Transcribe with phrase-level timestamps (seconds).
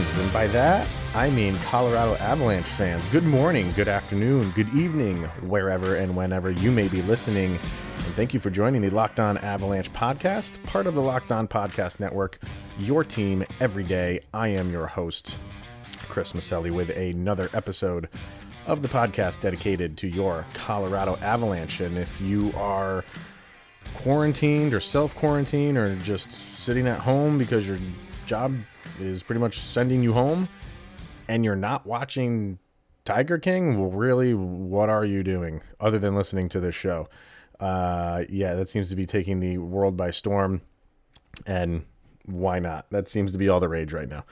[0.00, 3.08] And by that I mean Colorado Avalanche fans.
[3.12, 7.52] Good morning, good afternoon, good evening, wherever and whenever you may be listening.
[7.52, 11.46] And thank you for joining the Locked On Avalanche podcast, part of the Locked On
[11.46, 12.40] Podcast Network,
[12.80, 14.22] your team every day.
[14.34, 15.38] I am your host,
[16.08, 18.08] Chris Maselli, with another episode
[18.66, 21.78] of the podcast dedicated to your Colorado Avalanche.
[21.78, 23.04] And if you are
[23.94, 27.78] quarantined or self quarantined or just sitting at home because your
[28.26, 28.52] job
[29.00, 30.48] is pretty much sending you home
[31.28, 32.58] and you're not watching
[33.04, 37.08] Tiger King, well, really, what are you doing other than listening to this show?
[37.60, 40.62] Uh, yeah, that seems to be taking the world by storm.
[41.46, 41.84] And
[42.24, 42.86] why not?
[42.90, 44.24] That seems to be all the rage right now.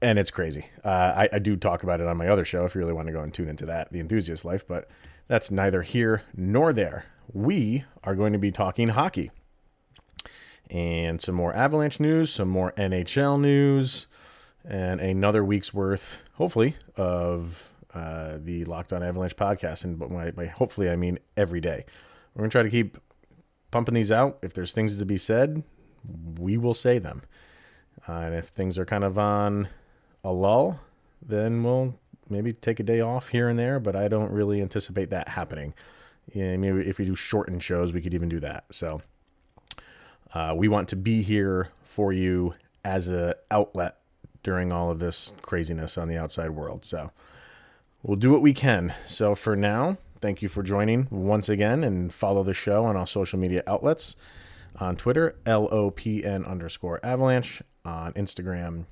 [0.00, 0.66] And it's crazy.
[0.84, 3.06] Uh, I, I do talk about it on my other show if you really want
[3.06, 4.90] to go and tune into that, The Enthusiast Life, but
[5.28, 7.06] that's neither here nor there.
[7.32, 9.30] We are going to be talking hockey
[10.72, 14.06] and some more Avalanche news, some more NHL news,
[14.64, 19.84] and another week's worth, hopefully, of uh, the Locked On Avalanche podcast.
[19.84, 21.84] And by, by hopefully, I mean every day.
[22.34, 22.96] We're going to try to keep
[23.70, 24.38] pumping these out.
[24.40, 25.62] If there's things to be said,
[26.38, 27.22] we will say them.
[28.08, 29.68] Uh, and if things are kind of on
[30.24, 30.80] a lull,
[31.20, 31.94] then we'll
[32.30, 35.74] maybe take a day off here and there, but I don't really anticipate that happening.
[36.32, 38.64] Yeah, maybe if we do shortened shows, we could even do that.
[38.70, 39.02] So
[40.34, 43.98] uh, we want to be here for you as a outlet
[44.42, 46.84] during all of this craziness on the outside world.
[46.84, 47.10] So
[48.02, 48.92] we'll do what we can.
[49.06, 53.06] So for now, thank you for joining once again and follow the show on our
[53.06, 54.16] social media outlets
[54.76, 58.86] on Twitter, LOPN underscore avalanche, on Instagram,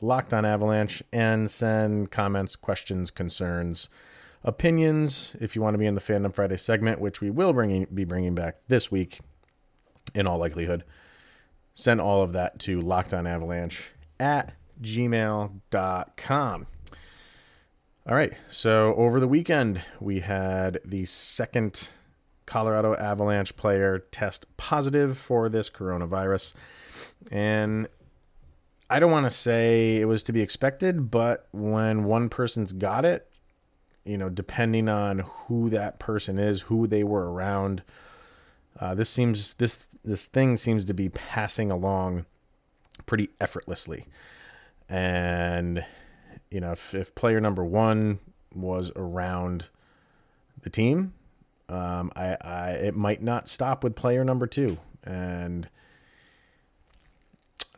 [0.00, 3.88] Locked on Avalanche, and send comments, questions, concerns,
[4.44, 7.86] opinions if you want to be in the Fandom Friday segment, which we will bring,
[7.92, 9.20] be bringing back this week
[10.16, 10.82] in all likelihood.
[11.74, 13.80] Send all of that to lockedonavalanche
[14.18, 16.66] at gmail.com.
[18.08, 18.32] All right.
[18.48, 21.90] So over the weekend, we had the second
[22.46, 26.54] Colorado Avalanche player test positive for this coronavirus.
[27.30, 27.88] And
[28.88, 33.04] I don't want to say it was to be expected, but when one person's got
[33.04, 33.28] it,
[34.04, 37.82] you know, depending on who that person is, who they were around,
[38.80, 42.26] uh, this seems this this thing seems to be passing along
[43.06, 44.06] pretty effortlessly.
[44.88, 45.84] And
[46.50, 48.20] you know, if, if player number one
[48.54, 49.66] was around
[50.62, 51.12] the team,
[51.68, 54.78] um, I, I it might not stop with player number two.
[55.02, 55.68] And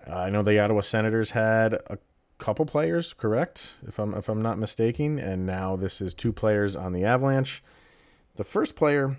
[0.07, 1.99] I know the Ottawa Senators had a
[2.39, 3.75] couple players, correct?
[3.87, 7.63] If I'm if I'm not mistaken, and now this is two players on the Avalanche.
[8.37, 9.19] The first player,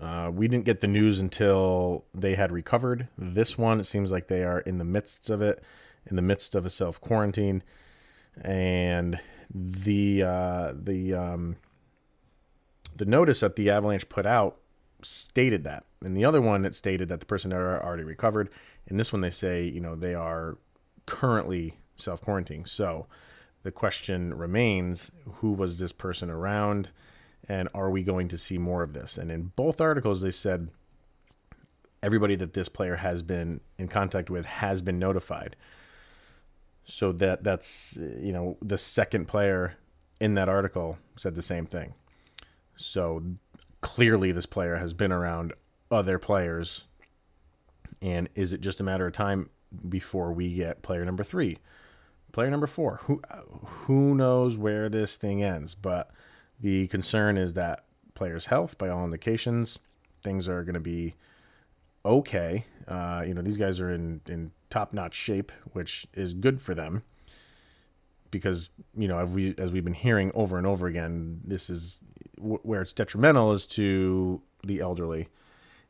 [0.00, 3.08] uh, we didn't get the news until they had recovered.
[3.18, 5.62] This one, it seems like they are in the midst of it,
[6.06, 7.62] in the midst of a self quarantine,
[8.40, 9.20] and
[9.54, 11.56] the uh, the um,
[12.96, 14.58] the notice that the Avalanche put out
[15.02, 18.48] stated that, and the other one it stated that the person had already recovered.
[18.86, 20.56] In this one, they say you know they are
[21.04, 22.66] currently self quarantining.
[22.66, 23.06] So
[23.64, 26.88] the question remains: Who was this person around?
[27.48, 29.18] And are we going to see more of this?
[29.18, 30.68] And in both articles, they said
[32.02, 35.56] everybody that this player has been in contact with has been notified.
[36.84, 39.76] So that that's you know the second player
[40.20, 41.94] in that article said the same thing.
[42.76, 43.22] So
[43.80, 45.52] clearly, this player has been around
[45.90, 46.84] other players,
[48.00, 49.50] and is it just a matter of time
[49.88, 51.58] before we get player number three,
[52.32, 53.00] player number four?
[53.04, 53.20] Who
[53.84, 55.74] who knows where this thing ends?
[55.74, 56.10] But
[56.60, 57.84] the concern is that
[58.14, 59.78] players' health, by all indications,
[60.22, 61.14] things are going to be
[62.04, 62.64] okay.
[62.86, 66.74] Uh, you know, these guys are in, in top notch shape, which is good for
[66.74, 67.02] them
[68.30, 72.00] because, you know, as, we, as we've been hearing over and over again, this is
[72.36, 75.28] w- where it's detrimental is to the elderly.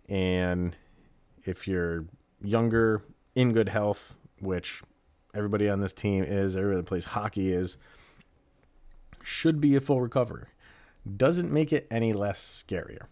[0.08, 0.76] And
[1.44, 2.04] if you're
[2.42, 3.02] younger,
[3.34, 4.82] in good health, which
[5.34, 7.76] everybody on this team is, everybody that plays hockey is,
[9.22, 10.46] should be a full recovery
[11.16, 13.06] doesn't make it any less scarier.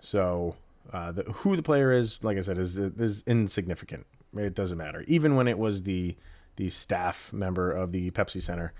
[0.00, 0.56] So,
[0.92, 4.06] uh, the, who the player is, like I said, is is insignificant.
[4.36, 5.04] It doesn't matter.
[5.06, 6.16] Even when it was the
[6.56, 8.72] the staff member of the Pepsi Center.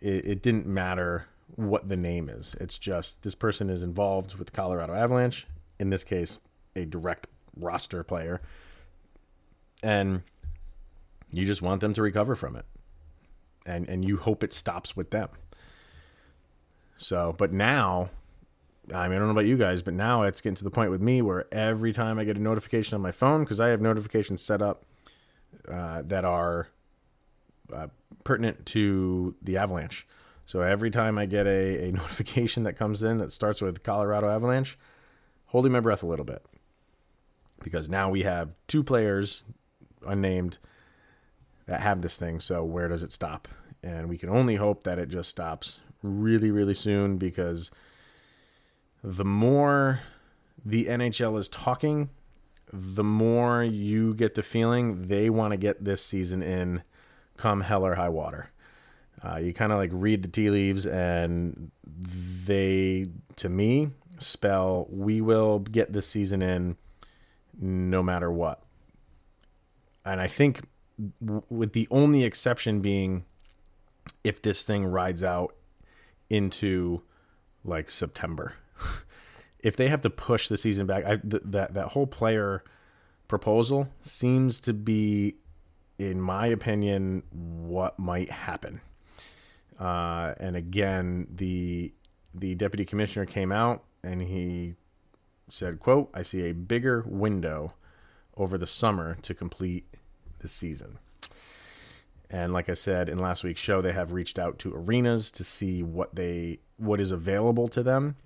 [0.00, 1.26] It, it didn't matter
[1.56, 2.54] what the name is.
[2.60, 5.46] It's just this person is involved with the Colorado Avalanche.
[5.78, 6.38] In this case,
[6.76, 7.26] a direct
[7.56, 8.40] roster player,
[9.82, 10.22] and
[11.32, 12.64] you just want them to recover from it,
[13.66, 15.28] and and you hope it stops with them.
[17.02, 18.10] So, but now,
[18.94, 20.92] I mean, I don't know about you guys, but now it's getting to the point
[20.92, 23.80] with me where every time I get a notification on my phone, because I have
[23.80, 24.84] notifications set up
[25.68, 26.68] uh, that are
[27.72, 27.88] uh,
[28.22, 30.06] pertinent to the Avalanche.
[30.46, 34.28] So every time I get a, a notification that comes in that starts with Colorado
[34.28, 34.78] Avalanche,
[35.46, 36.44] holding my breath a little bit.
[37.64, 39.42] Because now we have two players,
[40.06, 40.58] unnamed,
[41.66, 42.38] that have this thing.
[42.38, 43.48] So where does it stop?
[43.82, 47.70] And we can only hope that it just stops really, really soon because
[49.02, 50.00] the more
[50.64, 52.10] the NHL is talking,
[52.72, 56.82] the more you get the feeling they want to get this season in
[57.36, 58.50] come hell or high water.
[59.24, 65.20] Uh, you kind of like read the tea leaves, and they, to me, spell we
[65.20, 66.76] will get this season in
[67.60, 68.62] no matter what.
[70.04, 70.62] And I think,
[71.24, 73.24] w- with the only exception being
[74.24, 75.54] if this thing rides out
[76.32, 77.02] into
[77.62, 78.54] like September.
[79.60, 82.64] if they have to push the season back, I, th- that that whole player
[83.28, 85.36] proposal seems to be,
[85.98, 88.80] in my opinion, what might happen.
[89.78, 91.92] Uh, and again, the
[92.34, 94.74] the deputy commissioner came out and he
[95.50, 97.74] said, "quote I see a bigger window
[98.36, 99.86] over the summer to complete
[100.38, 100.98] the season."
[102.32, 105.44] And like I said in last week's show, they have reached out to arenas to
[105.44, 108.16] see what they what is available to them.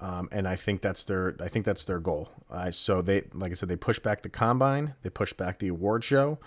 [0.00, 2.30] Um, and I think that's their I think that's their goal.
[2.50, 5.68] Uh, so they like I said they push back the combine, they push back the
[5.68, 6.38] award show.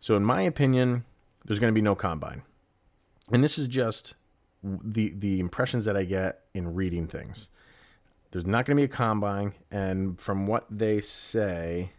[0.00, 1.04] So in my opinion,
[1.46, 2.42] there's going to be no combine
[3.30, 4.14] and this is just
[4.62, 7.48] the the impressions that I get in reading things.
[8.30, 11.92] There's not going to be a combine, and from what they say,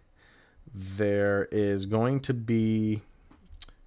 [0.73, 3.01] there is going to be.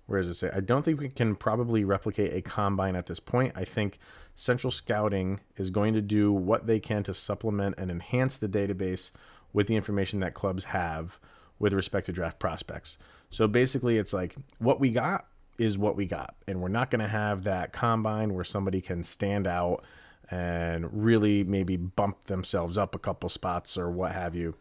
[0.07, 0.51] Where does it say?
[0.55, 3.53] I don't think we can probably replicate a combine at this point.
[3.57, 3.99] I think
[4.35, 9.11] Central Scouting is going to do what they can to supplement and enhance the database
[9.53, 11.19] with the information that clubs have
[11.59, 12.99] with respect to draft prospects.
[13.31, 15.27] So basically, it's like what we got
[15.59, 16.35] is what we got.
[16.47, 19.85] And we're not going to have that combine where somebody can stand out
[20.31, 24.55] and really maybe bump themselves up a couple spots or what have you.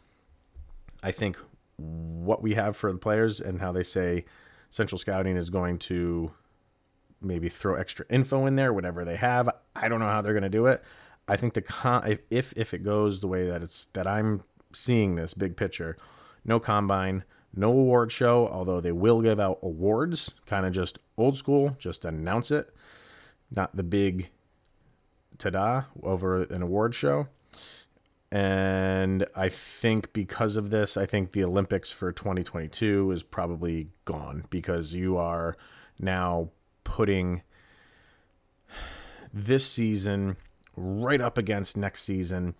[1.02, 1.38] I think
[1.78, 4.26] what we have for the players and how they say
[4.74, 6.32] central scouting is going to
[7.22, 9.48] maybe throw extra info in there, whatever they have.
[9.76, 10.84] I don't know how they're going to do it.
[11.28, 14.42] I think the con- if if it goes the way that it's that I'm
[14.74, 15.96] seeing this big picture,
[16.44, 17.24] no combine,
[17.56, 22.04] no award show, although they will give out awards, kind of just old school, just
[22.04, 22.74] announce it,
[23.52, 24.32] not the big
[25.38, 27.28] ta-da over an award show.
[28.34, 34.46] And I think because of this, I think the Olympics for 2022 is probably gone
[34.50, 35.56] because you are
[36.00, 36.50] now
[36.84, 37.44] putting
[39.32, 40.36] this season
[40.76, 42.56] right up against next season.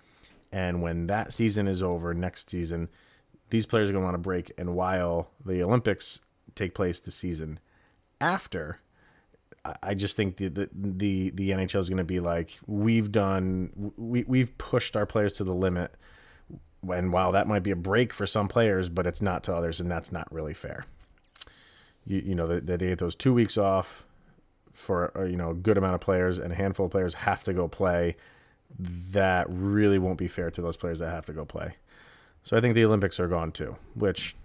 [0.52, 2.88] And when that season is over, next season,
[3.50, 4.52] these players are going to want to break.
[4.60, 6.22] And while the Olympics
[6.54, 7.60] take place the season
[8.22, 8.80] after,
[9.82, 13.94] I just think the the the, the NHL is going to be like we've done
[13.98, 15.94] we we've pushed our players to the limit.
[16.92, 19.80] And while that might be a break for some players, but it's not to others,
[19.80, 20.86] and that's not really fair.
[22.06, 24.06] You you know that they get those two weeks off
[24.74, 27.44] for uh, you know a good amount of players, and a handful of players have
[27.46, 28.18] to go play.
[29.12, 31.76] That really won't be fair to those players that have to go play.
[32.44, 34.36] So I think the Olympics are gone too, which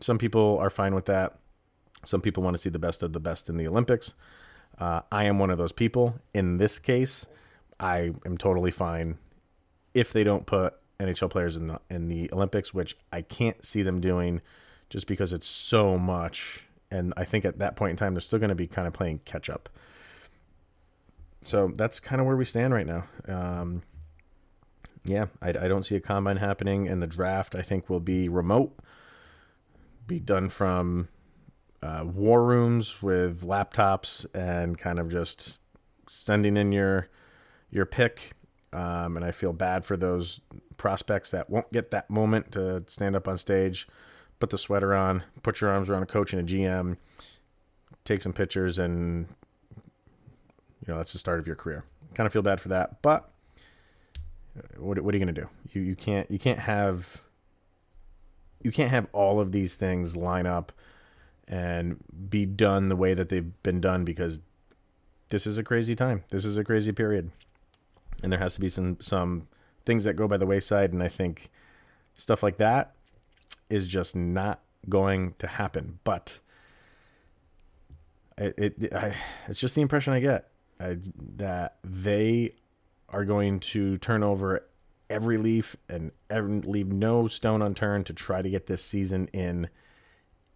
[0.00, 1.36] some people are fine with that.
[2.04, 4.14] Some people want to see the best of the best in the Olympics.
[4.78, 6.18] Uh, I am one of those people.
[6.34, 7.26] In this case,
[7.78, 9.18] I am totally fine
[9.94, 13.82] if they don't put NHL players in the in the Olympics, which I can't see
[13.82, 14.40] them doing,
[14.90, 16.66] just because it's so much.
[16.90, 18.94] And I think at that point in time, they're still going to be kind of
[18.94, 19.68] playing catch up.
[21.42, 23.04] So that's kind of where we stand right now.
[23.28, 23.82] Um,
[25.04, 28.28] yeah, I, I don't see a combine happening, and the draft I think will be
[28.28, 28.76] remote,
[30.06, 31.08] be done from
[31.84, 35.60] uh, war rooms with laptops and kind of just
[36.06, 37.08] sending in your
[37.70, 38.32] your pick.
[38.72, 40.40] Um, and I feel bad for those
[40.78, 43.86] prospects that won't get that moment to stand up on stage,
[44.40, 46.96] put the sweater on, put your arms around a coach and a GM,
[48.04, 49.28] take some pictures, and
[50.80, 51.84] you know that's the start of your career.
[52.14, 53.30] Kind of feel bad for that, but
[54.78, 55.48] what, what are you going to do?
[55.72, 57.20] You you can't you can't have
[58.62, 60.72] you can't have all of these things line up
[61.46, 64.40] and be done the way that they've been done because
[65.28, 66.24] this is a crazy time.
[66.30, 67.30] This is a crazy period.
[68.22, 69.48] And there has to be some some
[69.84, 71.50] things that go by the wayside and I think
[72.14, 72.94] stuff like that
[73.68, 75.98] is just not going to happen.
[76.04, 76.40] But
[78.38, 79.14] it, it I,
[79.48, 80.48] it's just the impression I get
[80.80, 80.98] I,
[81.36, 82.54] that they
[83.08, 84.66] are going to turn over
[85.10, 89.68] every leaf and every, leave no stone unturned to try to get this season in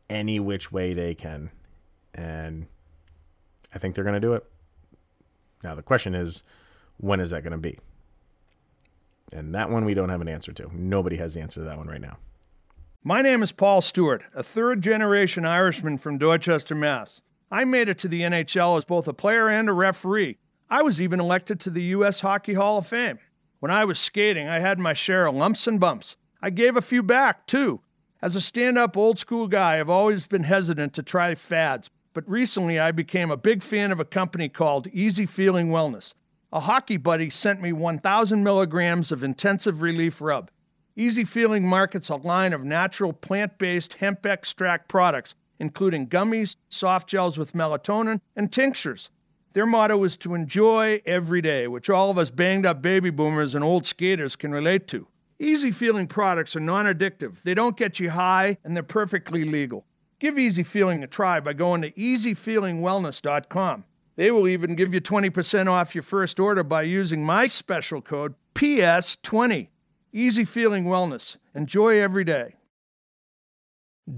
[0.09, 1.51] any which way they can.
[2.15, 2.67] And
[3.75, 4.45] I think they're going to do it.
[5.63, 6.43] Now, the question is,
[6.99, 7.79] when is that going to be?
[9.33, 10.71] And that one we don't have an answer to.
[10.73, 12.17] Nobody has the answer to that one right now.
[13.05, 17.21] My name is Paul Stewart, a third generation Irishman from Dorchester, Mass.
[17.51, 20.39] I made it to the NHL as both a player and a referee.
[20.69, 22.21] I was even elected to the U.S.
[22.21, 23.19] Hockey Hall of Fame.
[23.61, 26.17] When I was skating, I had my share of lumps and bumps.
[26.43, 27.81] I gave a few back, too.
[28.21, 32.29] As a stand up old school guy, I've always been hesitant to try fads, but
[32.29, 36.15] recently I became a big fan of a company called Easy Feeling Wellness.
[36.53, 40.51] A hockey buddy sent me 1,000 milligrams of intensive relief rub.
[40.97, 47.09] Easy Feeling markets a line of natural plant based hemp extract products, including gummies, soft
[47.09, 49.11] gels with melatonin, and tinctures.
[49.53, 53.55] Their motto is to enjoy every day, which all of us banged up baby boomers
[53.55, 55.07] and old skaters can relate to.
[55.41, 59.87] Easy Feeling products are non addictive, they don't get you high, and they're perfectly legal.
[60.19, 63.85] Give Easy Feeling a try by going to easyfeelingwellness.com.
[64.17, 68.35] They will even give you 20% off your first order by using my special code
[68.57, 69.69] PS20.
[70.13, 71.37] Easy Feeling Wellness.
[71.55, 72.57] Enjoy every day.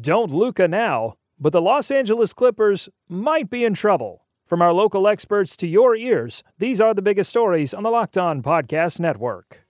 [0.00, 4.24] Don't Luca now, but the Los Angeles Clippers might be in trouble.
[4.46, 8.16] From our local experts to your ears, these are the biggest stories on the Locked
[8.16, 9.69] On Podcast Network.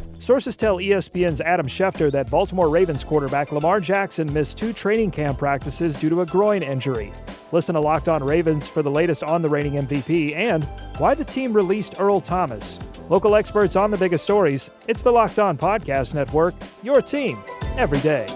[0.21, 5.39] Sources tell ESPN's Adam Schefter that Baltimore Ravens quarterback Lamar Jackson missed two training camp
[5.39, 7.11] practices due to a groin injury.
[7.51, 10.63] Listen to Locked On Ravens for the latest on the reigning MVP and
[10.99, 12.77] why the team released Earl Thomas.
[13.09, 14.69] Local experts on the biggest stories.
[14.87, 17.39] It's the Locked On Podcast Network, your team
[17.75, 18.27] every day.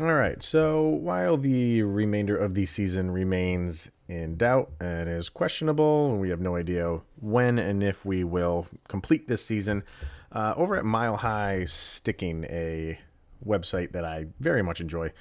[0.00, 0.40] All right.
[0.42, 6.40] So while the remainder of the season remains in doubt and is questionable, we have
[6.40, 9.82] no idea when and if we will complete this season,
[10.30, 12.98] uh, over at Mile High Sticking, a
[13.44, 15.12] website that I very much enjoy,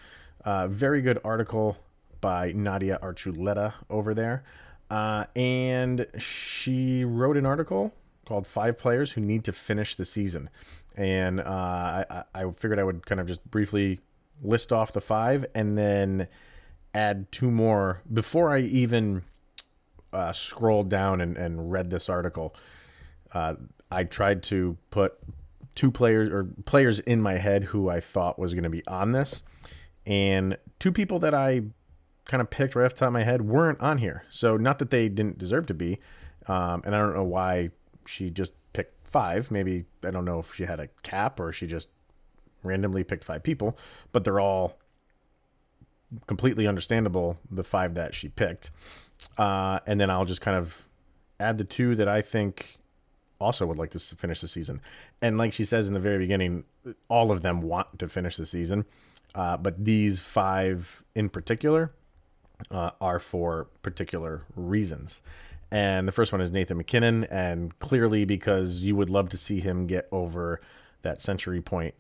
[0.46, 1.78] uh, very good article
[2.22, 4.44] by Nadia Archuleta over there.
[4.92, 10.50] Uh, and she wrote an article called Five Players Who Need to Finish the Season.
[10.96, 14.02] And uh, I, I figured I would kind of just briefly
[14.42, 16.28] list off the five and then
[16.94, 19.24] add two more before I even
[20.14, 22.56] uh, scrolled down and, and read this article.
[23.34, 23.56] Uh,
[23.92, 25.18] I tried to put
[25.76, 29.12] two players or players in my head who I thought was going to be on
[29.12, 29.44] this,
[30.06, 31.62] and two people that I
[32.26, 34.26] kind of picked right off the top of my head weren't on here.
[34.30, 36.00] So not that they didn't deserve to be,
[36.48, 37.70] um, and I don't know why
[38.06, 39.52] she just picked five.
[39.52, 41.90] Maybe I don't know if she had a cap or she just
[42.64, 43.78] randomly picked five people,
[44.12, 44.78] but they're all
[46.26, 47.38] completely understandable.
[47.52, 48.72] The five that she picked,
[49.38, 50.88] uh, and then I'll just kind of
[51.40, 52.78] add the two that I think
[53.40, 54.82] also would like to finish the season.
[55.22, 56.66] And like she says in the very beginning,
[57.08, 58.86] all of them want to finish the season,
[59.36, 61.92] uh, but these five in particular
[62.72, 65.22] uh, are for particular reasons.
[65.70, 67.26] And the first one is Nathan MacKinnon.
[67.26, 70.62] and clearly because you would love to see him get over
[71.02, 71.94] that century point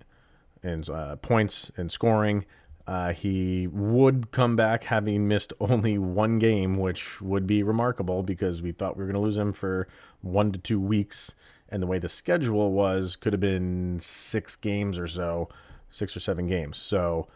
[0.63, 2.45] in uh, points and scoring.
[2.87, 8.61] Uh, he would come back having missed only one game, which would be remarkable because
[8.61, 9.87] we thought we were going to lose him for
[10.21, 11.33] one to two weeks.
[11.69, 15.49] And the way the schedule was, could have been six games or so,
[15.91, 16.77] six or seven games.
[16.77, 17.27] So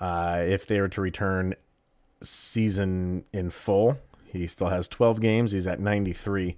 [0.00, 1.54] uh, if they were to return
[2.20, 5.52] season in full, he still has 12 games.
[5.52, 6.56] He's at 93.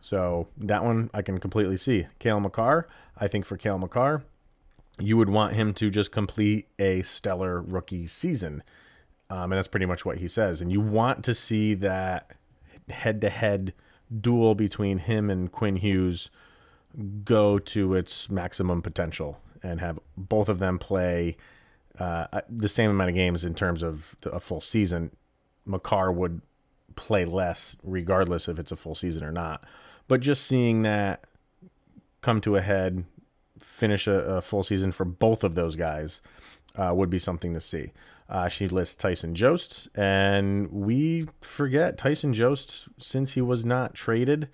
[0.00, 2.06] So that one I can completely see.
[2.18, 4.24] Cale Makar, I think for Cale Makar,
[4.98, 8.62] you would want him to just complete a stellar rookie season.
[9.30, 10.60] Um, and that's pretty much what he says.
[10.60, 12.32] And you want to see that
[12.88, 13.74] head to head
[14.20, 16.30] duel between him and Quinn Hughes
[17.24, 19.38] go to its maximum potential.
[19.62, 21.36] and have both of them play
[21.98, 25.10] uh, the same amount of games in terms of a full season,
[25.66, 26.40] Makar would
[26.96, 29.64] play less regardless if it's a full season or not.
[30.06, 31.24] But just seeing that
[32.20, 33.04] come to a head,
[33.62, 36.20] finish a, a full season for both of those guys
[36.76, 37.92] uh, would be something to see.
[38.28, 44.48] Uh, she lists Tyson Jost, and we forget Tyson Jost, since he was not traded,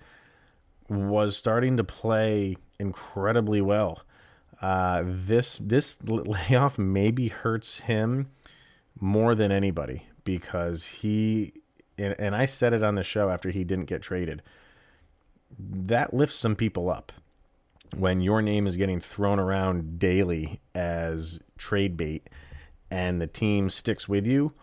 [0.87, 4.03] was starting to play incredibly well.
[4.61, 8.29] Uh, this this layoff maybe hurts him
[8.99, 11.53] more than anybody because he
[11.97, 14.41] and, and I said it on the show after he didn't get traded.
[15.59, 17.11] That lifts some people up
[17.95, 22.29] when your name is getting thrown around daily as trade bait
[22.91, 24.53] and the team sticks with you,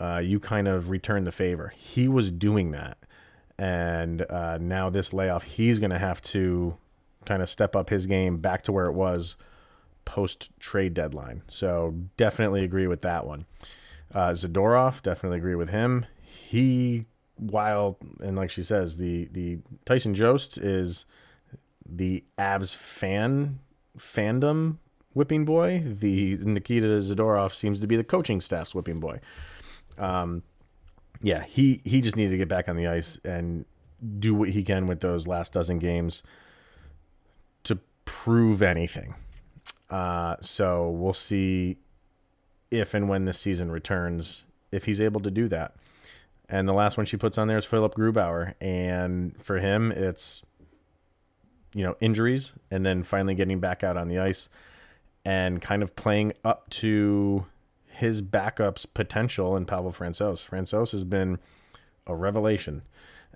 [0.00, 1.72] uh, you kind of return the favor.
[1.76, 2.98] He was doing that.
[3.58, 6.76] And uh, now this layoff, he's going to have to
[7.24, 9.36] kind of step up his game back to where it was
[10.04, 11.42] post trade deadline.
[11.48, 13.46] So definitely agree with that one.
[14.12, 16.06] Uh, Zadorov, definitely agree with him.
[16.22, 17.04] He,
[17.36, 21.04] while and like she says, the the Tyson Jost is
[21.86, 23.60] the Avs fan
[23.98, 24.78] fandom
[25.12, 25.82] whipping boy.
[25.84, 29.20] The Nikita Zadorov seems to be the coaching staff's whipping boy.
[29.98, 30.42] Um,
[31.22, 33.64] yeah, he he just needed to get back on the ice and
[34.18, 36.22] do what he can with those last dozen games
[37.64, 39.14] to prove anything.
[39.88, 41.78] Uh, so we'll see
[42.70, 45.76] if and when this season returns if he's able to do that.
[46.48, 50.42] And the last one she puts on there is Philipp Grubauer, and for him, it's
[51.74, 54.48] you know injuries and then finally getting back out on the ice
[55.24, 57.46] and kind of playing up to
[57.86, 60.46] his backup's potential in Pavel Francouz.
[60.48, 61.38] Francouz has been
[62.06, 62.82] a revelation,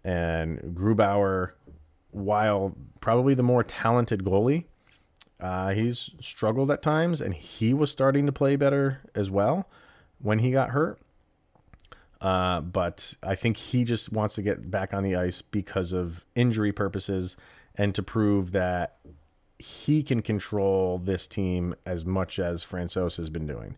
[0.05, 1.53] and Grubauer,
[2.11, 4.65] while probably the more talented goalie,
[5.41, 9.69] uh, he's struggled at times, and he was starting to play better as well
[10.21, 10.99] when he got hurt.
[12.21, 16.25] Uh, but I think he just wants to get back on the ice because of
[16.35, 17.37] injury purposes
[17.77, 18.97] and to prove that
[19.59, 23.77] he can control this team as much as Francouz has been doing.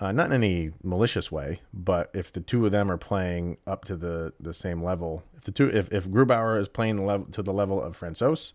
[0.00, 3.84] Uh, not in any malicious way, but if the two of them are playing up
[3.84, 7.26] to the, the same level, if the two if, if Grubauer is playing the level
[7.26, 8.54] to the level of Francouz,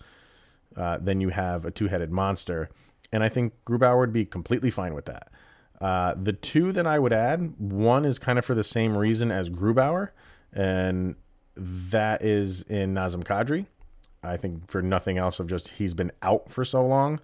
[0.76, 2.70] uh, then you have a two headed monster,
[3.12, 5.30] and I think Grubauer would be completely fine with that.
[5.80, 9.32] Uh, the two that I would add, one is kind of for the same reason
[9.32, 10.10] as Grubauer,
[10.52, 11.16] and
[11.56, 13.68] that is in Nazem Kadri.
[14.24, 17.20] I think for nothing else of just he's been out for so long,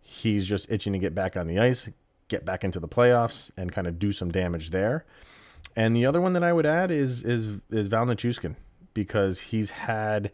[0.00, 1.90] he's just itching to get back on the ice,
[2.28, 5.04] get back into the playoffs, and kind of do some damage there.
[5.76, 8.56] And the other one that I would add is is is Val Nichushkin
[8.94, 10.32] because he's had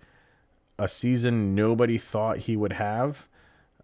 [0.79, 3.29] a season nobody thought he would have.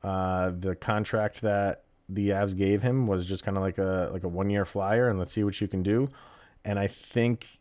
[0.02, 4.24] Uh, the contract that the Avs gave him was just kind of like a like
[4.24, 6.08] a one year flyer, and let's see what you can do.
[6.64, 7.60] And I think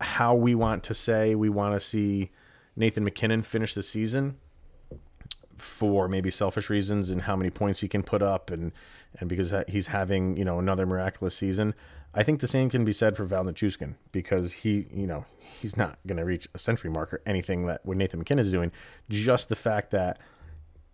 [0.00, 2.30] how we want to say we want to see
[2.76, 4.36] Nathan MacKinnon finish the season
[5.56, 8.72] for maybe selfish reasons and how many points he can put up and
[9.20, 11.74] and because he's having you know another miraculous season.
[12.14, 15.24] I think the same can be said for Val Nichushkin because he you know
[15.60, 18.50] he's not going to reach a century mark or anything that what Nathan MacKinnon is
[18.50, 18.72] doing.
[19.08, 20.18] Just the fact that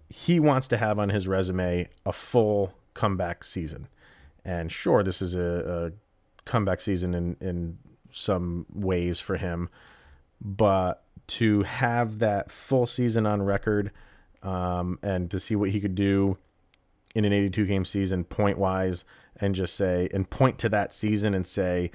[0.09, 3.89] he wants to have on his resume a full comeback season,
[4.45, 7.79] and sure, this is a, a comeback season in in
[8.11, 9.69] some ways for him,
[10.41, 13.91] but to have that full season on record
[14.43, 16.39] um, and to see what he could do
[17.15, 19.05] in an 82 game season point wise
[19.37, 21.91] and just say and point to that season and say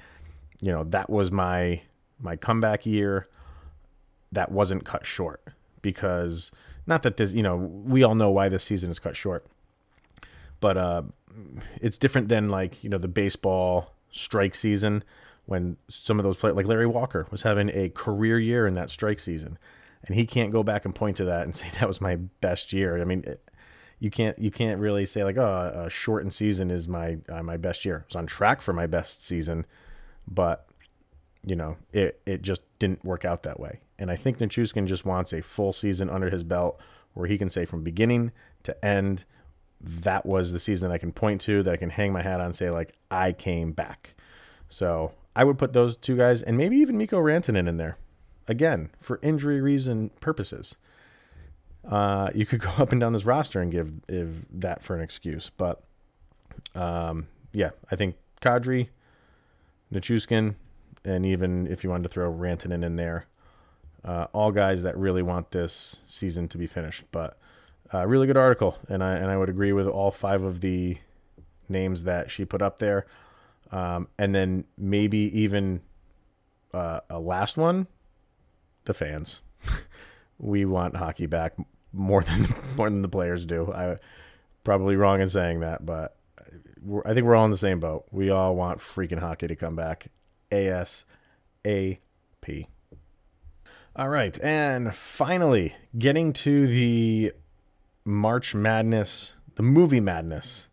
[0.60, 1.80] you know that was my
[2.20, 3.28] my comeback year.
[4.32, 5.42] That wasn't cut short
[5.82, 6.50] because
[6.86, 9.46] not that this you know we all know why this season is cut short
[10.60, 11.02] but uh
[11.80, 15.02] it's different than like you know the baseball strike season
[15.46, 18.90] when some of those players, like Larry Walker, was having a career year in that
[18.90, 19.58] strike season,
[20.06, 22.72] and he can't go back and point to that and say that was my best
[22.72, 23.00] year.
[23.00, 23.42] I mean, it,
[23.98, 27.56] you can't you can't really say like oh a shortened season is my uh, my
[27.56, 28.04] best year.
[28.04, 29.66] I was on track for my best season,
[30.26, 30.66] but
[31.46, 33.80] you know it it just didn't work out that way.
[33.98, 36.80] And I think Nichushkin just wants a full season under his belt
[37.14, 38.32] where he can say from beginning
[38.64, 39.24] to end
[39.80, 42.46] that was the season I can point to that I can hang my hat on
[42.46, 44.14] and say like I came back.
[44.68, 47.98] So I would put those two guys and maybe even Mikko Rantanen in there.
[48.48, 50.76] Again, for injury reason purposes.
[51.88, 55.02] Uh, you could go up and down this roster and give, give that for an
[55.02, 55.50] excuse.
[55.56, 55.82] But
[56.74, 58.88] um, yeah, I think Kadri,
[59.92, 60.54] Nichushkin,
[61.04, 63.26] and even if you wanted to throw Rantanen in there,
[64.04, 67.04] uh, all guys that really want this season to be finished.
[67.10, 67.38] But
[67.92, 70.98] uh, really good article, and I and I would agree with all five of the
[71.68, 73.06] names that she put up there,
[73.72, 75.80] um, and then maybe even
[76.72, 77.86] uh, a last one,
[78.84, 79.42] the fans.
[80.38, 81.54] we want hockey back
[81.92, 83.72] more than more than the players do.
[83.72, 83.96] I
[84.64, 86.16] probably wrong in saying that, but
[87.04, 88.04] I think we're all in the same boat.
[88.10, 90.08] We all want freaking hockey to come back.
[90.54, 92.66] ASAP.
[93.96, 97.32] All right, and finally, getting to the
[98.04, 100.68] March Madness, the movie Madness,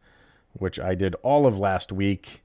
[0.54, 2.44] which I did all of last week.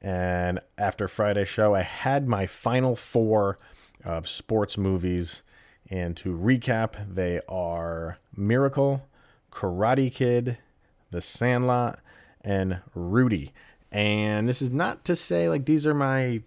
[0.00, 3.58] And after Friday's show, I had my final four
[4.04, 5.42] of sports movies.
[5.90, 9.08] And to recap, they are Miracle,
[9.50, 10.58] Karate Kid,
[11.10, 11.98] The Sandlot,
[12.42, 13.52] and Rudy.
[13.90, 16.42] And this is not to say like these are my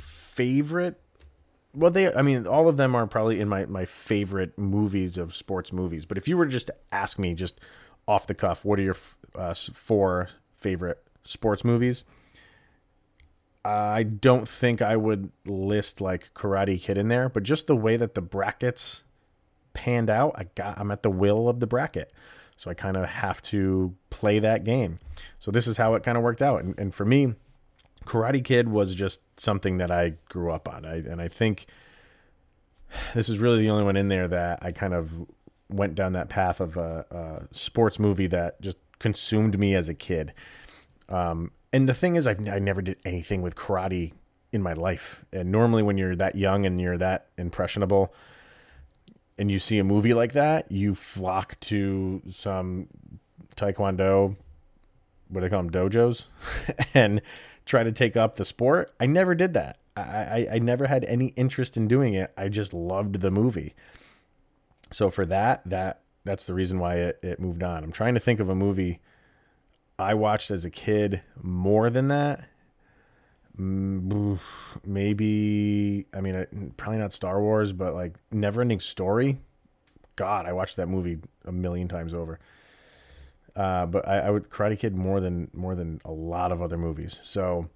[0.00, 1.00] favorite
[1.74, 5.34] well they i mean all of them are probably in my my favorite movies of
[5.34, 7.60] sports movies but if you were just to ask me just
[8.08, 8.96] off the cuff what are your
[9.34, 12.04] uh, four favorite sports movies?
[13.62, 17.96] I don't think i would list like karate kid in there but just the way
[17.98, 19.04] that the brackets
[19.74, 22.10] panned out i got i'm at the will of the bracket.
[22.56, 24.98] So i kind of have to play that game.
[25.38, 26.62] So this is how it kind of worked out.
[26.62, 27.34] And, and for me
[28.06, 30.84] Karate Kid was just something that I grew up on.
[30.84, 31.66] I, and I think
[33.14, 35.12] this is really the only one in there that I kind of
[35.68, 39.94] went down that path of a, a sports movie that just consumed me as a
[39.94, 40.32] kid.
[41.08, 44.12] Um, and the thing is, i I never did anything with karate
[44.52, 45.24] in my life.
[45.32, 48.12] And normally, when you're that young and you're that impressionable,
[49.38, 52.88] and you see a movie like that, you flock to some
[53.56, 54.36] taekwondo,
[55.28, 56.24] what do they call them, dojos,
[56.94, 57.22] and
[57.70, 58.92] try to take up the sport.
[58.98, 59.78] I never did that.
[59.96, 62.32] I, I, I never had any interest in doing it.
[62.36, 63.74] I just loved the movie.
[64.90, 67.84] So for that, that that's the reason why it, it moved on.
[67.84, 69.00] I'm trying to think of a movie
[69.98, 72.44] I watched as a kid more than that.
[73.58, 74.38] Mm,
[74.84, 79.38] maybe I mean probably not Star Wars, but like Neverending Story.
[80.16, 82.40] God, I watched that movie a million times over.
[83.56, 86.76] Uh, but I, I, would Karate Kid more than more than a lot of other
[86.76, 87.18] movies.
[87.22, 87.68] So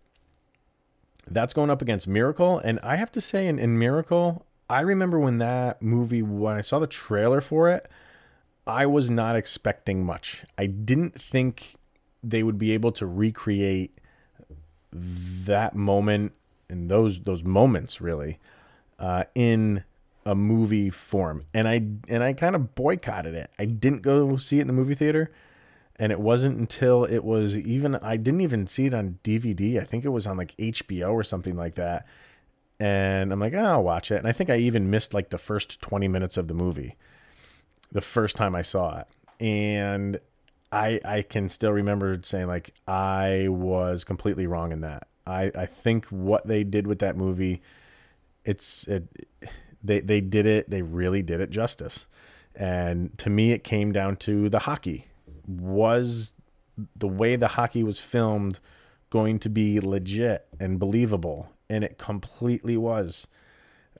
[1.26, 5.18] that's going up against Miracle, and I have to say, in, in Miracle, I remember
[5.18, 7.88] when that movie when I saw the trailer for it,
[8.66, 10.44] I was not expecting much.
[10.56, 11.74] I didn't think
[12.22, 13.98] they would be able to recreate
[14.92, 16.32] that moment
[16.68, 18.38] and those those moments really
[18.98, 19.84] uh, in
[20.24, 21.74] a movie form, and I
[22.08, 23.50] and I kind of boycotted it.
[23.58, 25.30] I didn't go see it in the movie theater
[25.96, 29.80] and it wasn't until it was even I didn't even see it on DVD.
[29.80, 32.06] I think it was on like HBO or something like that.
[32.80, 34.16] And I'm like, oh, I'll watch it.
[34.16, 36.96] And I think I even missed like the first 20 minutes of the movie
[37.92, 39.06] the first time I saw it.
[39.40, 40.18] And
[40.72, 45.06] I I can still remember saying like I was completely wrong in that.
[45.26, 47.62] I I think what they did with that movie
[48.44, 49.26] it's it
[49.82, 52.06] they they did it they really did it justice.
[52.56, 55.06] And to me it came down to the hockey
[55.46, 56.32] was
[56.96, 58.58] the way the hockey was filmed
[59.10, 63.26] going to be legit and believable and it completely was.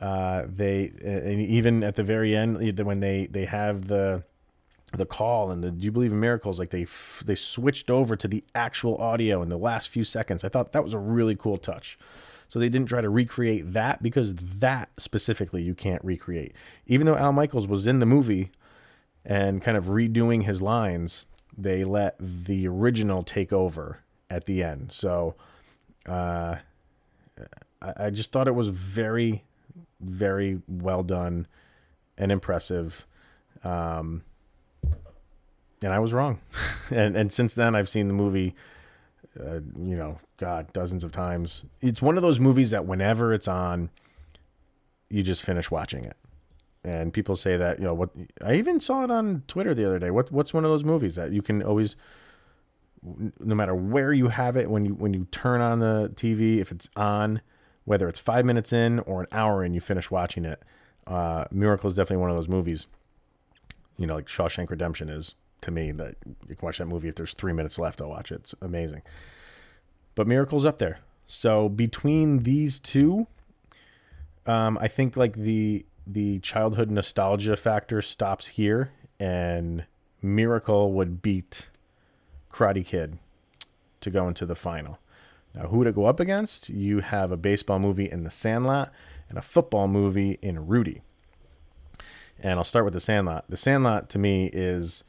[0.01, 4.25] Uh, they and even at the very end when they they have the
[4.93, 6.59] the call and the do you believe in miracles?
[6.59, 6.87] Like they
[7.25, 10.45] they switched over to the actual audio in the last few seconds.
[10.45, 11.99] I thought that was a really cool touch.
[12.49, 16.53] So they didn't try to recreate that because that specifically you can't recreate.
[16.87, 18.51] Even though al michaels was in the movie
[19.25, 23.99] and kind of redoing his lines they let the original take over
[24.31, 24.93] at the end.
[24.93, 25.35] So
[26.07, 26.57] uh,
[27.81, 29.45] I, just thought it was very,
[30.01, 31.47] very well done
[32.19, 33.07] and impressive.
[33.63, 34.23] Um,
[35.83, 36.41] and I was wrong.
[36.91, 38.55] and and since then, I've seen the movie,
[39.39, 41.65] uh, you know, God, dozens of times.
[41.81, 43.91] It's one of those movies that whenever it's on,
[45.09, 46.17] you just finish watching it
[46.85, 48.11] and people say that you know what
[48.45, 50.11] I even saw it on Twitter the other day.
[50.11, 51.97] What what's one of those movies that you can always,
[53.03, 56.71] no matter where you have it, when you when you turn on the TV, if
[56.71, 57.41] it's on,
[57.85, 60.63] whether it's five minutes in or an hour in, you finish watching it.
[61.07, 62.87] Uh, Miracle is definitely one of those movies.
[63.97, 66.17] You know, like Shawshank Redemption is to me that
[66.47, 68.01] you can watch that movie if there's three minutes left.
[68.01, 68.41] I'll watch it.
[68.41, 69.03] It's amazing.
[70.15, 70.99] But Miracle's up there.
[71.27, 73.27] So between these two,
[74.47, 79.85] um, I think like the the childhood nostalgia factor stops here, and
[80.23, 81.69] Miracle would beat
[82.53, 83.19] Karate Kid
[84.01, 84.99] to go into the final.
[85.55, 86.69] Now, who to go up against?
[86.69, 88.93] You have a baseball movie in The Sandlot
[89.29, 91.03] and a football movie in Rudy.
[92.43, 93.45] And I'll start with The Sandlot.
[93.49, 95.05] The Sandlot to me is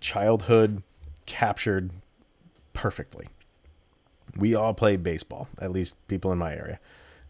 [0.00, 0.82] childhood
[1.26, 1.90] captured
[2.72, 3.26] perfectly.
[4.36, 6.78] We all played baseball, at least people in my area,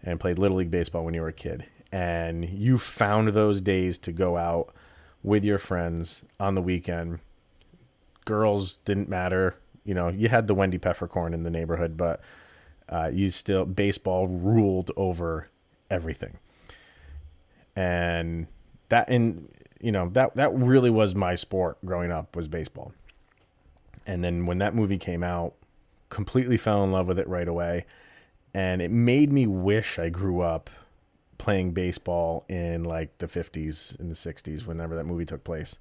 [0.03, 1.67] and played Little League Baseball when you were a kid.
[1.93, 4.75] And you found those days to go out
[5.23, 7.19] with your friends on the weekend.
[8.25, 9.57] Girls didn't matter.
[9.85, 12.21] You know, you had the Wendy Peppercorn in the neighborhood, but
[12.89, 15.49] uh, you still, baseball ruled over
[15.91, 16.39] everything.
[17.75, 18.47] And
[18.89, 19.49] that, and,
[19.81, 22.93] you know, that, that really was my sport growing up was baseball.
[24.07, 25.55] And then when that movie came out,
[26.09, 27.87] completely fell in love with it right away.
[28.55, 30.71] And it made me wish I grew up
[31.41, 35.79] playing baseball in like the 50s and the 60s, whenever that movie took place.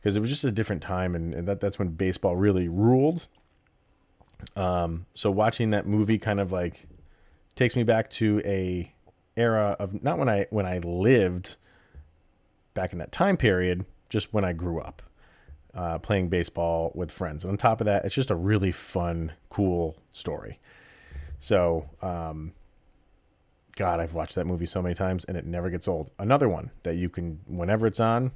[0.00, 3.28] Because it was just a different time, and, and that, that's when baseball really ruled.
[4.56, 6.86] Um, so watching that movie kind of like
[7.56, 8.92] takes me back to a
[9.36, 11.56] era of not when I when I lived
[12.74, 15.02] back in that time period, just when I grew up
[15.74, 17.44] uh, playing baseball with friends.
[17.44, 20.58] And on top of that, it's just a really fun, cool story.
[21.40, 22.52] So, um,
[23.78, 26.10] God, I've watched that movie so many times and it never gets old.
[26.18, 28.32] Another one that you can, whenever it's on,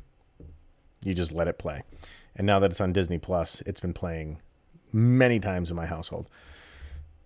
[1.04, 1.82] you just let it play.
[2.36, 4.40] And now that it's on Disney Plus, it's been playing
[4.92, 6.28] many times in my household.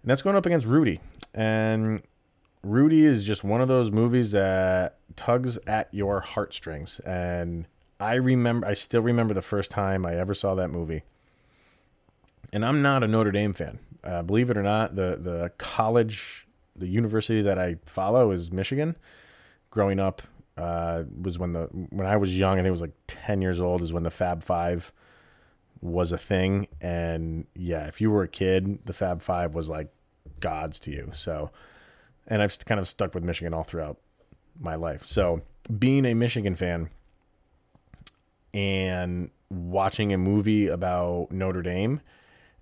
[0.00, 0.98] And that's going up against Rudy.
[1.34, 2.02] And
[2.62, 7.00] Rudy is just one of those movies that tugs at your heartstrings.
[7.00, 7.66] And
[8.00, 11.02] I remember, I still remember the first time I ever saw that movie.
[12.50, 13.78] And I'm not a Notre Dame fan.
[14.02, 16.45] Uh, believe it or not, the the college,
[16.78, 18.96] the university that I follow is Michigan.
[19.70, 20.22] Growing up
[20.56, 23.82] uh, was when the when I was young, and it was like ten years old,
[23.82, 24.92] is when the Fab Five
[25.80, 26.68] was a thing.
[26.80, 29.88] And yeah, if you were a kid, the Fab Five was like
[30.40, 31.10] gods to you.
[31.14, 31.50] So,
[32.26, 33.98] and I've kind of stuck with Michigan all throughout
[34.58, 35.04] my life.
[35.04, 35.42] So,
[35.78, 36.88] being a Michigan fan
[38.54, 42.00] and watching a movie about Notre Dame,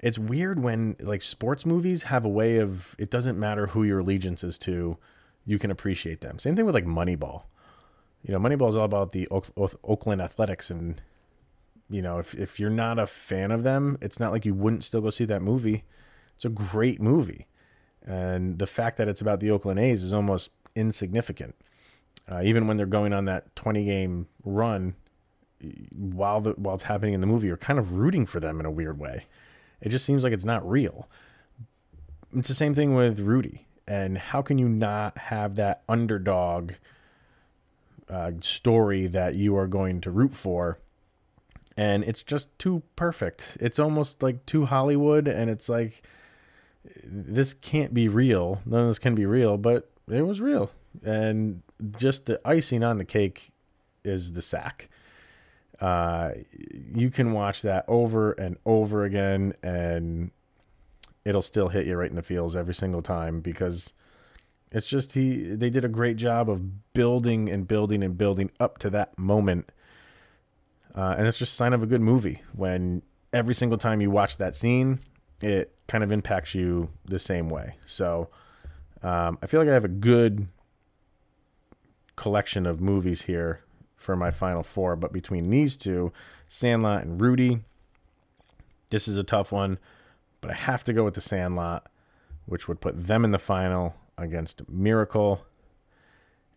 [0.01, 4.01] it's weird when like sports movies have a way of it doesn't matter who your
[4.01, 4.99] allegiance is to,
[5.47, 6.39] you can appreciate them.
[6.39, 7.45] Same thing with like Moneyball.
[8.23, 11.01] You know, Moneyball is all about the Oakland Athletics, and
[11.91, 14.85] you know, if if you're not a fan of them, it's not like you wouldn't
[14.85, 15.85] still go see that movie.
[16.35, 17.47] It's a great movie,
[18.03, 21.55] and the fact that it's about the Oakland A's is almost insignificant.
[22.27, 24.97] Uh, even when they're going on that 20 game run,
[25.93, 28.67] while the while it's happening in the movie, you're kind of rooting for them in
[28.67, 29.27] a weird way.
[29.85, 31.09] It just seems like it's not real.
[32.35, 33.67] It's the same thing with Rudy.
[33.87, 36.73] And how can you not have that underdog
[38.09, 40.79] uh, story that you are going to root for?
[41.77, 43.59] And it's just too perfect.
[43.61, 46.03] It's almost like too Hollywood, and it's like
[47.03, 48.63] this can't be real.
[48.65, 50.71] None of this can be real, but it was real.
[51.05, 51.63] And
[51.97, 53.51] just the icing on the cake
[54.03, 54.89] is the sack.
[55.85, 56.33] Uh,
[56.95, 60.31] you can watch that over and over again, and
[61.27, 63.93] it'll still hit you right in the feels every single time because
[64.73, 68.79] it's just he they did a great job of building and building and building up
[68.79, 69.71] to that moment.
[70.95, 73.03] Uh, and it's just a sign of a good movie when
[73.35, 75.01] every single time you watch that scene,
[75.43, 77.75] it kind of impacts you the same way.
[77.85, 78.31] So
[79.03, 80.49] um, I feel like I have a good
[82.17, 83.61] collection of movies here
[84.05, 84.95] for my final four.
[84.97, 86.13] But between these two,
[86.49, 87.61] Sandlot and Rudy,
[88.91, 89.79] this is a tough one.
[90.41, 91.87] But I have to go with the Sandlot,
[92.47, 95.45] which would put them in the final against Miracle.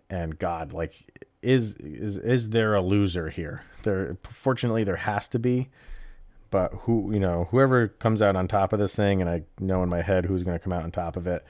[0.09, 3.63] And God, like, is is is there a loser here?
[3.83, 5.69] There, fortunately, there has to be.
[6.49, 9.83] But who, you know, whoever comes out on top of this thing, and I know
[9.83, 11.45] in my head who's going to come out on top of it.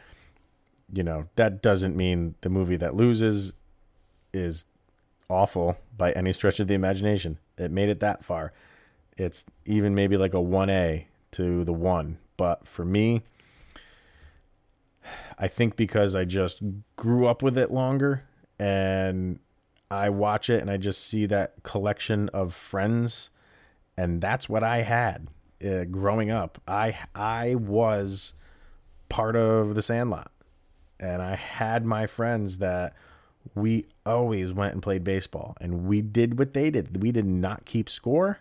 [0.91, 3.53] You know, that doesn't mean the movie that loses
[4.33, 4.65] is
[5.29, 7.37] awful by any stretch of the imagination.
[7.57, 8.53] It made it that far.
[9.17, 12.17] It's even maybe like a 1A to the 1.
[12.37, 13.23] But for me,
[15.39, 16.61] I think because I just
[16.95, 18.23] grew up with it longer
[18.59, 19.39] and
[19.89, 23.29] I watch it and I just see that collection of friends
[23.97, 25.29] and that's what I had
[25.65, 26.61] uh, growing up.
[26.67, 28.33] I I was
[29.09, 30.31] part of the Sandlot
[30.99, 32.95] and I had my friends that
[33.55, 37.01] we always went and played baseball, and we did what they did.
[37.01, 38.39] We did not keep score.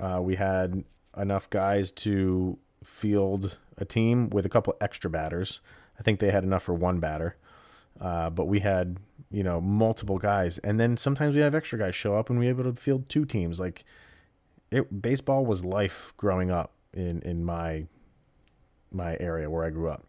[0.00, 0.84] Uh, we had
[1.16, 5.60] enough guys to field a team with a couple extra batters.
[5.98, 7.36] I think they had enough for one batter,
[8.00, 8.98] uh, but we had
[9.30, 12.46] you know multiple guys, and then sometimes we have extra guys show up, and we
[12.46, 13.58] were able to field two teams.
[13.58, 13.84] Like
[14.70, 17.86] it, baseball was life growing up in in my
[18.90, 20.04] my area where I grew up,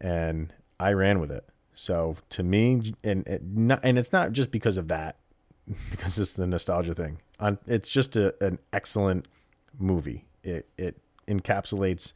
[0.00, 1.44] and I ran with it.
[1.80, 5.16] So to me, and it not, and it's not just because of that,
[5.90, 7.22] because it's the nostalgia thing.
[7.66, 9.24] it's just a, an excellent
[9.78, 10.26] movie.
[10.44, 12.12] It it encapsulates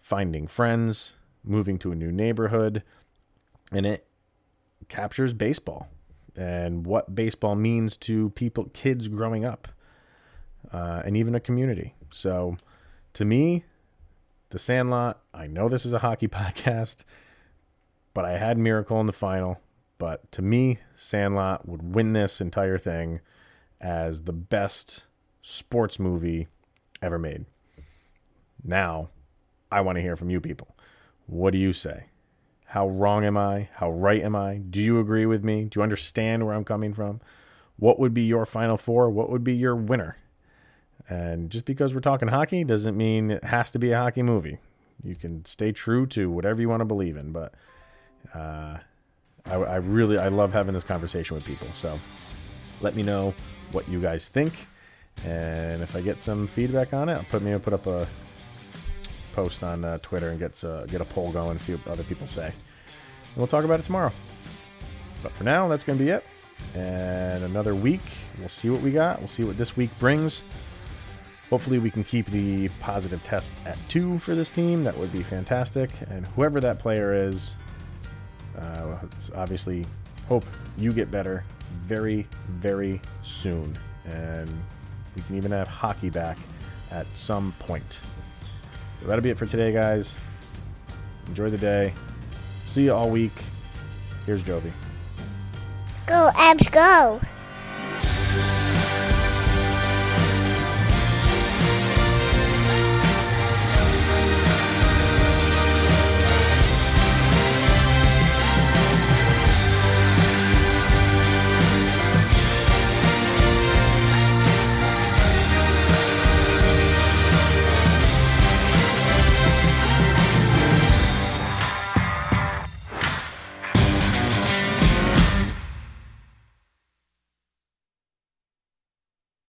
[0.00, 1.14] finding friends,
[1.44, 2.82] moving to a new neighborhood,
[3.70, 4.08] and it
[4.88, 5.86] captures baseball
[6.36, 9.68] and what baseball means to people, kids growing up,
[10.72, 11.94] uh, and even a community.
[12.10, 12.56] So,
[13.14, 13.66] to me,
[14.50, 15.20] The Sandlot.
[15.32, 17.04] I know this is a hockey podcast,
[18.16, 19.60] but I had Miracle in the final.
[19.98, 23.20] But to me, Sandlot would win this entire thing
[23.78, 25.04] as the best
[25.42, 26.48] sports movie
[27.02, 27.44] ever made.
[28.64, 29.10] Now,
[29.70, 30.74] I want to hear from you people.
[31.26, 32.06] What do you say?
[32.64, 33.68] How wrong am I?
[33.74, 34.56] How right am I?
[34.56, 35.64] Do you agree with me?
[35.64, 37.20] Do you understand where I'm coming from?
[37.76, 39.10] What would be your final four?
[39.10, 40.16] What would be your winner?
[41.06, 44.56] And just because we're talking hockey doesn't mean it has to be a hockey movie.
[45.04, 47.52] You can stay true to whatever you want to believe in, but
[48.34, 48.78] uh,
[49.46, 51.68] I, I really I love having this conversation with people.
[51.68, 51.98] So
[52.80, 53.34] let me know
[53.72, 54.66] what you guys think,
[55.24, 58.06] and if I get some feedback on it, I'll put maybe put up a
[59.32, 62.04] post on uh, Twitter and get uh, get a poll going and see what other
[62.04, 62.46] people say.
[62.46, 64.12] And we'll talk about it tomorrow.
[65.22, 66.24] But for now, that's going to be it.
[66.74, 68.00] And another week,
[68.38, 69.18] we'll see what we got.
[69.18, 70.42] We'll see what this week brings.
[71.50, 74.82] Hopefully, we can keep the positive tests at two for this team.
[74.84, 75.90] That would be fantastic.
[76.08, 77.54] And whoever that player is,
[78.58, 78.98] uh,
[79.34, 79.84] obviously
[80.28, 80.44] hope
[80.78, 81.44] you get better
[81.86, 83.76] very, very soon.
[84.06, 84.50] And
[85.14, 86.38] we can even have hockey back
[86.90, 88.00] at some point.
[89.00, 90.14] So that'll be it for today, guys.
[91.28, 91.92] Enjoy the day.
[92.66, 93.32] See you all week.
[94.26, 94.70] Here's Jovi.
[96.06, 97.20] Go, Avs, go!